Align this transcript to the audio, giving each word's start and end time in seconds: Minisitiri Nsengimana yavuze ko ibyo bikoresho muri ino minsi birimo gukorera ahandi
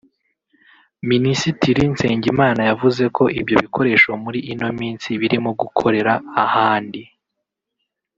Minisitiri 1.09 1.81
Nsengimana 1.93 2.61
yavuze 2.69 3.03
ko 3.15 3.23
ibyo 3.39 3.55
bikoresho 3.63 4.09
muri 4.23 4.39
ino 4.51 4.67
minsi 4.79 5.09
birimo 5.21 5.49
gukorera 5.61 6.13
ahandi 6.45 7.01